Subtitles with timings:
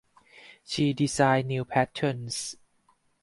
[0.65, 2.57] She designed new patterns.